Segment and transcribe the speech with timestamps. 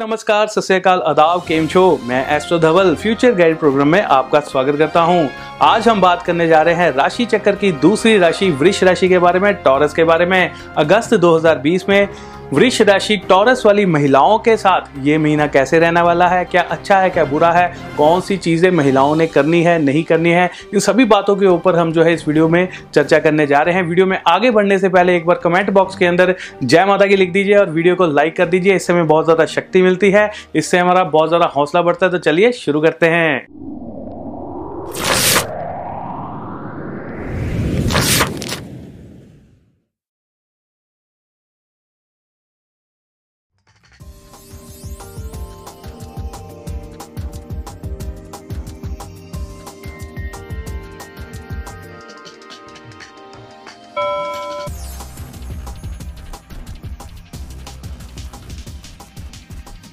[0.00, 1.98] नमस्कार सत्याकाल अदाव केम छो?
[2.02, 5.28] मैं astro Dhaval future guide programme में आपका स्वागत करता हूँ।
[5.62, 9.18] आज हम बात करने जा रहे हैं राशि चक्कर की दूसरी राशि वृक्ष राशि के
[9.18, 12.08] बारे में टॉरस के बारे में। अगस्त 2020 में
[12.52, 16.44] वृक्ष राशि टॉरस वाली महिलाओं के साथ ये महीना कैसे रहने वाला है?
[16.44, 17.66] क्या अच्छा है, क्या बुरा है?
[17.96, 20.48] कौन सी चीज़ें महिलाओं ने करनी है, नहीं करनी है?
[20.74, 23.74] इन सभी बातों के ऊपर हम जो है इस वीडियो में चर्चा करने जा रहे
[23.74, 27.06] हैं। वीडियो में आगे बढ़ने से पहले एक बार कमेंट बॉक्स के अंदर जय माता
[27.06, 30.10] की लिख दीजिए और वीडियो को लाइक कर दीजिए। इससे हमें बहुत ज़्यादा शक्ति मिलती
[30.10, 33.65] है। इससे हमारा बहुत ज़्यादा हौसला बढ़ता है। तो चलिए शुरू करते हैं।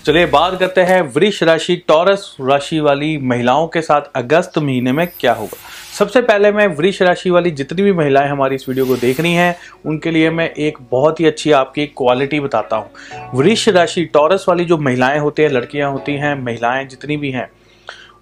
[0.06, 5.08] चलिए बात करते हैं वृक्ष राशि, टॉरस राशि वाली महिलाओं के साथ अगस्त महीने में
[5.20, 5.58] क्या होगा।
[6.00, 9.34] सबसे पहले मैं वृक्ष राशि वाली जितनी भी महिलाएँ हमारी इस वीडियो को देख रही
[9.34, 12.90] हैं, उनके लिए मैं एक बहुत ही अच्छी आपकी क्वालिटी बताता हूँ।
[13.36, 17.50] वृक्ष राशि, टॉरस वाली जो महिलाएँ होती हैं, लड़कियाँ होती हैं, महिलाएँ जितनी भी हैं,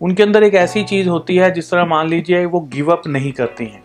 [0.02, 3.32] उनके अंदर एक ऐसी चीज़ होती है जिस तरह मान लीजिए वो गिव अप नहीं
[3.32, 3.84] करती हैं।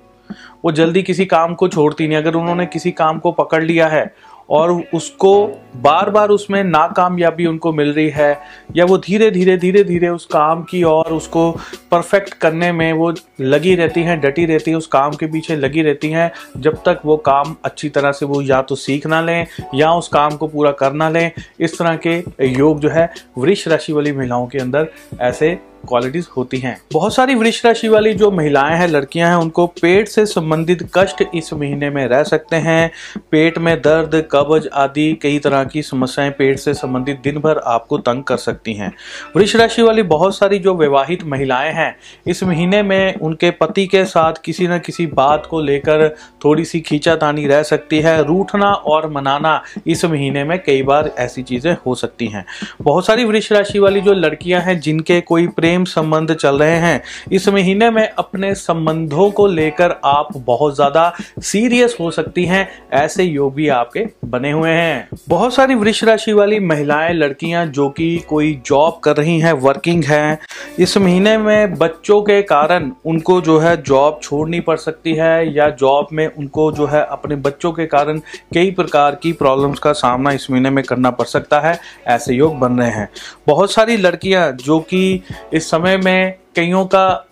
[0.64, 4.14] वो जल्दी किसी काम को छोड़ती नहीं अगर उन्होंने किसी काम को पकड़ लिया है
[4.48, 5.32] और उसको
[5.76, 8.40] बार बार उसमें नाकामयाबी उनको मिल रही है,
[8.76, 11.50] या वो धीरे धीरे धीरे धीरे उस काम की और उसको
[11.90, 15.82] परफेक्ट करने में वो लगी रहती हैं, डटी रहती है, उस काम के पीछे लगी
[15.82, 19.46] रहती हैं, जब तक वो काम अच्छी तरह से वो या तो सीख ना लें,
[19.74, 21.30] या उस काम को पूरा कर ना लें,
[21.60, 24.88] इस तरह के योग जो है वृक्ष राशि वाली महिलाओं के अंदर
[25.20, 29.66] ऐसे क्वालिटीज होती हैं। बहुत सारी वृक्ष राशि वाली जो महिलाएँ हैं, लड़कियाँ हैं, उनको
[29.66, 32.90] पेट से संबंधित कष्ट इस महीने में रह सकते हैं।
[33.30, 37.98] पेट में दर्द, कब्ज आदि कई तरह की समस्याएँ पेट से संबंधित दिन भर आपको
[37.98, 38.92] तंग कर सकती हैं।
[39.36, 41.96] वृक्ष राशि वाली बहुत सारी जो विवाहित महिलाएँ हैं,
[42.26, 46.08] इस महीने में उनके पति के साथ किसी न किसी बात को लेकर
[46.44, 51.42] थोड़ी सी खींचातानी रह सकती है। रूठना और मनाना इस महीने में कई बार ऐसी
[51.42, 52.44] चीज़ें हो सकती हैं।
[52.82, 56.76] बहुत सारी वृक्ष राशि वाली जो लड़कियाँ हैं, जिनके कोई प्रेम प्रेम संबंध चल रहे
[56.76, 62.68] हैं। इस महीने में अपने संबंधों को लेकर आप बहुत ज़्यादा सीरियस हो सकती हैं,
[62.94, 67.88] ऐसे योग भी आपके बने हुए हैं। बहुत सारी वृक्ष राशि वाली महिलाएँ, लड़कियाँ जो
[67.88, 70.38] कि कोई जॉब कर रही हैं वर्किंग हैं,
[70.78, 75.68] इस महीने में बच्चों के कारण उनको जो है जॉब छोड़नी पड़ सकती है या
[75.76, 78.18] जॉब में उनको जो है अपने बच्चों के कारण
[78.54, 82.58] कई प्रकार की प्रॉब्लम्स का सामना इस महीने में करना पड़ सकता है, ऐसे योग
[82.58, 83.08] बन रहे हैं।
[83.46, 85.22] बहुत सारी लड़कियाँ जो कि
[85.52, 87.25] इस समय में कईयों का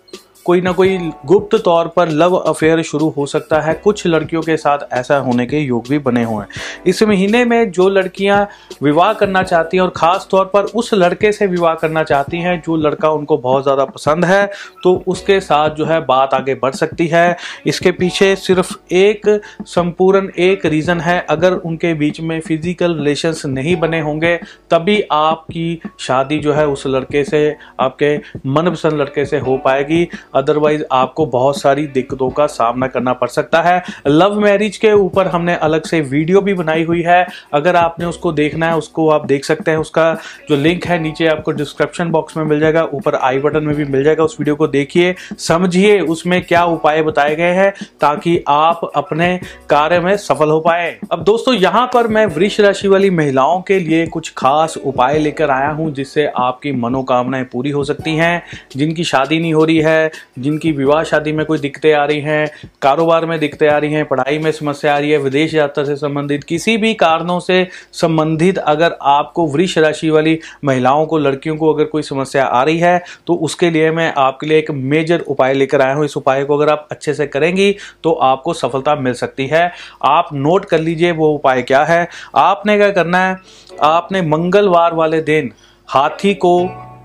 [0.45, 4.57] कोई ना कोई गुप्त तौर पर लव अफेयर शुरू हो सकता है। कुछ लड़कियों के
[4.57, 8.47] साथ ऐसा होने के योग भी बने हुए हैं। इस महीने में जो लड़कियाँ
[8.83, 12.61] विवाह करना चाहती हैं और ख़ास तौर पर उस लड़के से विवाह करना चाहती हैं,
[12.61, 14.45] जो लड़का उनको बहुत ज़्यादा पसंद है
[14.83, 17.35] तो उसके साथ जो है बात आगे बढ़ सकती है।
[17.67, 19.27] इसके पीछे सिर्फ़ एक
[19.67, 24.35] संपूर्ण एक रीज़न है। अगर उनके बीच में फ़िज़िकल रिलेशंस नहीं बने होंगे,
[24.71, 28.15] तभी आपकी शादी जो है उस लड़के से, आपके
[28.47, 33.61] मनपसंद लड़के से हो पाएगी। अदरवाइज़ आपको बहुत सारी दिक्कतों का सामना करना पड़ सकता
[33.61, 38.05] है। लव मैरिज के ऊपर हमने अलग से वीडियो भी बनाई हुई है। अगर आपने
[38.05, 40.13] उसको देखना है, उसको आप देख सकते हैं। उसका
[40.49, 43.85] जो लिंक है, नीचे आपको डिस्क्रिप्शन बॉक्स में मिल जाएगा। ऊपर आई बटन में भी
[43.85, 48.89] मिल जाएगा उस वीडियो को देखिए। समझिए उसमें क्या उपाय बताए गए हैं ताकि आप
[48.95, 53.61] अपने कार्य में सफल हो पाए। अब दोस्तों, यहाँ पर मैं वृक्ष राशि वाली महिलाओं
[53.61, 58.41] के लिए कुछ खास उपाय लेकर आया हूँ, जिससे आपकी मनोकामनाएँ पूरी हो सकती हैं।
[58.75, 62.49] जिनकी शादी नहीं हो रही है जिनकी विवाह शादी में कोई दिक्कतें आ रही हैं,
[62.81, 65.95] कारोबार में दिक्कतें आ रही हैं, पढ़ाई में समस्या आ रही है, विदेश यात्रा से
[65.95, 71.73] संबंधित किसी भी कारणों से संबंधित अगर आपको वृक्ष राशि वाली महिलाओं को, लड़कियों को
[71.73, 75.53] अगर कोई समस्या आ रही है तो उसके लिए मैं आपके लिए एक मेजर उपाय
[75.53, 79.13] लेकर आया हूँ। इस उपाय को अगर आप अच्छे से करेंगी तो आपको सफलता मिल
[79.13, 79.71] सकती है।
[80.03, 83.37] आप नोट कर लीजिए वो उपाय क्या है। आपने क्या करना है?
[83.83, 85.51] आपने मंगलवार वाले दिन
[85.89, 86.59] हाथी को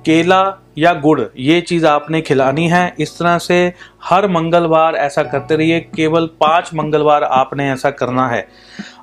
[0.06, 0.42] केला
[0.80, 3.60] या गुड़, ये चीज़ आपने खिलानी है। इस तरह से
[4.04, 8.46] हर मंगलवार ऐसा करते रहिए, केवल पाँच मंगलवार आपने ऐसा करना है।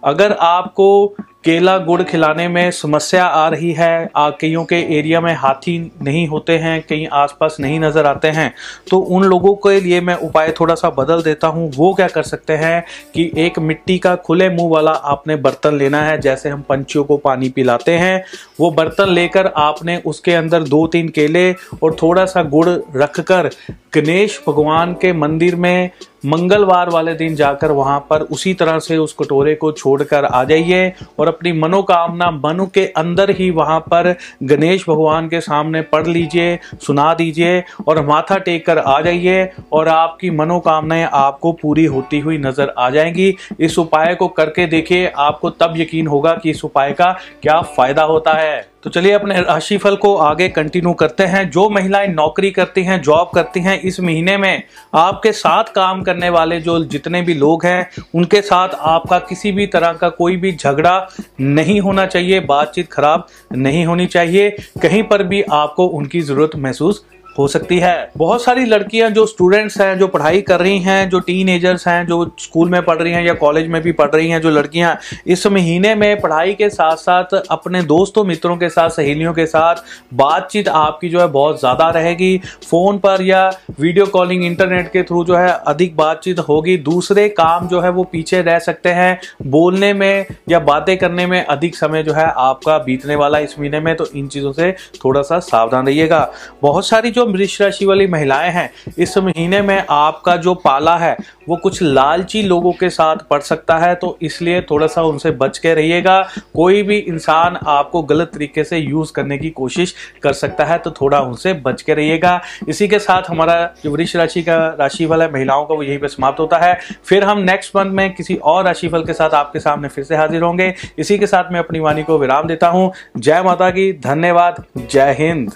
[0.05, 1.15] अगर आपको
[1.45, 6.57] केला गुड़ खिलाने में समस्या आ रही है कईयों के एरिया में हाथी नहीं होते
[6.57, 8.53] हैं, कहीं आसपास नहीं नज़र आते हैं
[8.89, 12.23] तो उन लोगों के लिए मैं उपाय थोड़ा सा बदल देता हूँ। वो क्या कर
[12.23, 12.83] सकते हैं
[13.15, 17.17] कि एक मिट्टी का खुले मुँह वाला आपने बर्तन लेना है, जैसे हम पंछियों को
[17.19, 18.23] पानी पिलाते हैं।
[18.59, 21.51] वो बर्तन लेकर आपने उसके अंदर दो तीन केले
[21.83, 23.49] और थोड़ा सा गुड़ रखकर
[23.93, 25.89] गणेश भगवान के मंदिर में
[26.25, 30.91] मंगलवार वाले दिन जाकर वहाँ पर उसी तरह से उस कटोरे को छोड़कर आ जाइए
[31.19, 34.13] और अपनी मनोकामना मनु के अंदर ही वहाँ पर
[34.43, 39.87] गणेश भगवान के सामने पढ़ लीजिए, सुना दीजिए और माथा टेक कर आ जाइए और
[39.87, 45.49] आपकी मनोकामनाएँ आपको पूरी होती हुई नज़र आ जाएँगी। इस उपाय को करके देखिए, आपको
[45.49, 47.11] तब यकीन होगा कि इस उपाय का
[47.41, 52.07] क्या फ़ायदा होता है। तो चलिए अपने राशिफल को आगे कंटिन्यू करते हैं। जो महिलाएँ
[52.07, 54.63] नौकरी करती हैं जॉब करती हैं इस महीने में
[54.95, 59.67] आपके साथ काम करने वाले जो जितने भी लोग हैं, उनके साथ आपका किसी भी
[59.67, 61.09] तरह का कोई भी झगड़ा
[61.41, 64.49] नहीं होना चाहिए, बातचीत खराब नहीं होनी चाहिए।
[64.81, 67.05] कहीं पर भी आपको उनकी ज़रूरत महसूस
[67.37, 71.19] हो सकती है। बहुत सारी लड़कियाँ जो स्टूडेंट्स हैं, जो पढ़ाई कर रही हैं, जो
[71.21, 74.41] टीन हैं, जो स्कूल में पढ़ रही हैं या कॉलेज में भी पढ़ रही हैं,
[74.41, 74.97] जो लड़कियाँ
[75.27, 79.75] इस महीने में पढ़ाई के साथ साथ अपने दोस्तों, मित्रों के साथ, सहेलियों के साथ
[80.13, 82.37] बातचीत आपकी जो है बहुत ज़्यादा रहेगी।
[82.69, 83.47] फ़ोन पर या
[83.79, 88.03] वीडियो कॉलिंग इंटरनेट के थ्रू जो है अधिक बातचीत होगी। दूसरे काम जो है वो
[88.03, 92.77] पीछे रह सकते हैं। बोलने में या बातें करने में अधिक समय जो है आपका
[92.79, 96.19] बीतने वाला इस महीने में तो इन चीज़ों से थोड़ा सा सावधान रहिएगा।
[96.61, 101.15] बहुत सारी जो वृक्ष राशि वाली महिलाएँ हैं। इस महीने में आपका जो पाला है,
[101.49, 105.57] वो कुछ लालची लोगों के साथ पड़ सकता है तो इसलिए थोड़ा सा उनसे बच
[105.57, 106.19] के रहिएगा।
[106.55, 109.93] कोई भी इंसान आपको गलत तरीके से यूज़ करने की कोशिश
[110.23, 112.39] कर सकता है तो थोड़ा उनसे बच के रहिएगा।
[112.69, 116.07] इसी के साथ हमारा जो वृक्ष राशि का, राशि वाला महिलाओं का, वो यही पे
[116.07, 119.87] समाप्त होता है। फिर हम नेक्स्ट मंथ में किसी और राशिफल के साथ आपके सामने
[119.87, 123.41] फिर से हाजिर होंगे। इसी के साथ मैं अपनी वाणी को विराम देता हूँ। जय
[123.41, 125.51] माता की धन्यवाद, जय हिंद।